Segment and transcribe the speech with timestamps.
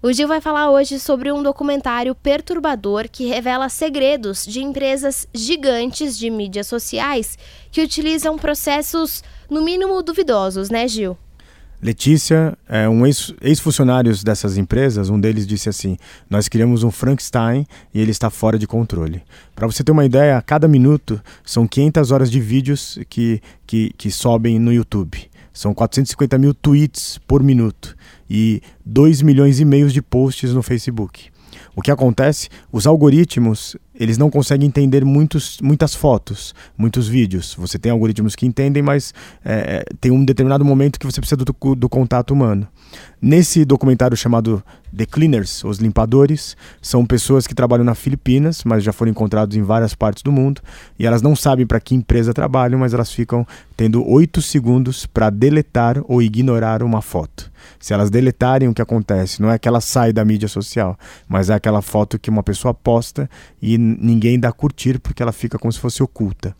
[0.00, 6.16] O Gil vai falar hoje sobre um documentário perturbador que revela segredos de empresas gigantes
[6.16, 7.36] de mídias sociais
[7.72, 11.18] que utilizam processos, no mínimo, duvidosos, né, Gil?
[11.82, 15.96] Letícia é um ex-funcionário ex dessas empresas, um deles disse assim:
[16.30, 19.24] Nós criamos um Frankenstein e ele está fora de controle.
[19.52, 23.92] Para você ter uma ideia, a cada minuto são 500 horas de vídeos que, que,
[23.98, 25.27] que sobem no YouTube.
[25.58, 27.96] São 450 mil tweets por minuto
[28.30, 31.30] e 2 milhões e meio de posts no Facebook.
[31.74, 32.48] O que acontece?
[32.70, 37.56] Os algoritmos eles não conseguem entender muitos, muitas fotos, muitos vídeos.
[37.58, 39.12] Você tem algoritmos que entendem, mas
[39.44, 42.68] é, tem um determinado momento que você precisa do, do contato humano.
[43.20, 44.62] Nesse documentário chamado
[44.96, 49.62] The Cleaners, Os Limpadores, são pessoas que trabalham na Filipinas, mas já foram encontrados em
[49.62, 50.62] várias partes do mundo,
[50.96, 53.44] e elas não sabem para que empresa trabalham, mas elas ficam
[53.76, 57.50] tendo oito segundos para deletar ou ignorar uma foto.
[57.80, 59.42] Se elas deletarem, o que acontece?
[59.42, 60.96] Não é que ela sai da mídia social,
[61.28, 63.28] mas é aquela foto que uma pessoa posta
[63.60, 66.54] e ninguém dá curtir porque ela fica como se fosse oculta.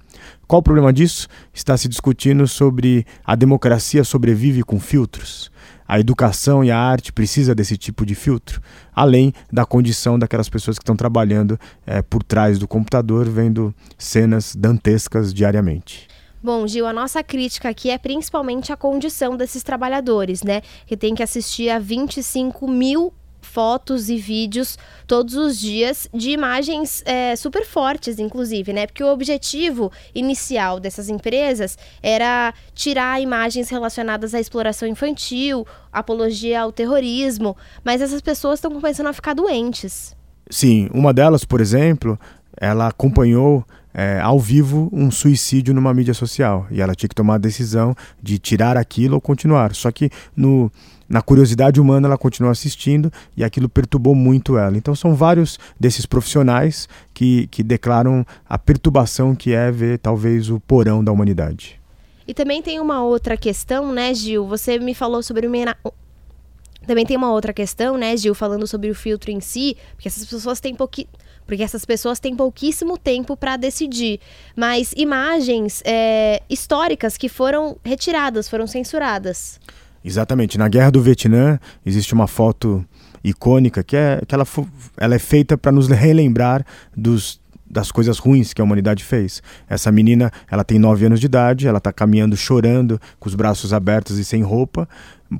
[0.48, 1.28] Qual o problema disso?
[1.52, 5.52] Está se discutindo sobre a democracia sobrevive com filtros.
[5.86, 8.58] A educação e a arte precisa desse tipo de filtro,
[8.94, 14.56] além da condição daquelas pessoas que estão trabalhando é, por trás do computador, vendo cenas
[14.56, 16.08] dantescas diariamente.
[16.42, 20.62] Bom, Gil, a nossa crítica aqui é principalmente a condição desses trabalhadores, né?
[20.86, 27.02] Que tem que assistir a 25 mil fotos e vídeos todos os dias de imagens
[27.06, 28.86] é, super fortes, inclusive, né?
[28.86, 36.72] Porque o objetivo inicial dessas empresas era tirar imagens relacionadas à exploração infantil, apologia ao
[36.72, 40.16] terrorismo, mas essas pessoas estão começando a ficar doentes.
[40.50, 42.18] Sim, uma delas, por exemplo,
[42.56, 43.64] ela acompanhou
[43.98, 47.96] é, ao vivo um suicídio numa mídia social e ela tinha que tomar a decisão
[48.22, 49.74] de tirar aquilo ou continuar.
[49.74, 50.70] Só que no
[51.08, 54.76] na curiosidade humana ela continuou assistindo e aquilo perturbou muito ela.
[54.76, 60.60] Então são vários desses profissionais que, que declaram a perturbação que é ver talvez o
[60.60, 61.80] porão da humanidade.
[62.24, 64.46] E também tem uma outra questão, né, Gil?
[64.46, 65.50] Você me falou sobre o
[66.86, 70.24] também tem uma outra questão, né, Gil, falando sobre o filtro em si, porque essas
[70.24, 71.06] pessoas têm pouqui...
[71.48, 74.20] porque essas pessoas têm pouquíssimo tempo para decidir.
[74.54, 79.58] Mas imagens é, históricas que foram retiradas, foram censuradas.
[80.04, 80.58] Exatamente.
[80.58, 82.84] Na Guerra do Vietnã existe uma foto
[83.24, 84.46] icônica que é que ela,
[84.98, 86.64] ela é feita para nos relembrar
[86.94, 89.42] dos das coisas ruins que a humanidade fez.
[89.68, 93.74] Essa menina, ela tem 9 anos de idade, ela está caminhando chorando, com os braços
[93.74, 94.88] abertos e sem roupa,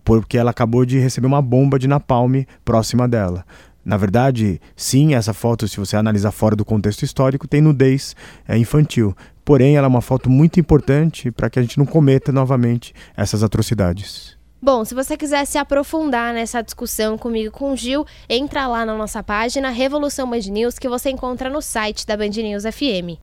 [0.04, 3.46] porque ela acabou de receber uma bomba de napalm próxima dela.
[3.88, 8.14] Na verdade, sim, essa foto, se você analisar fora do contexto histórico, tem nudez
[8.46, 9.16] é, infantil.
[9.42, 13.42] Porém, ela é uma foto muito importante para que a gente não cometa novamente essas
[13.42, 14.36] atrocidades.
[14.60, 18.94] Bom, se você quiser se aprofundar nessa discussão comigo com o Gil, entra lá na
[18.94, 23.16] nossa página Revolução Band News que você encontra no site da Band News FM.